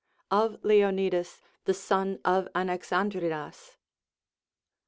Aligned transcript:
Of 0.31 0.57
Leonidas 0.63 1.43
the 1.65 1.75
Son 1.75 2.17
of 2.25 2.47
Anaxandridas. 2.55 3.75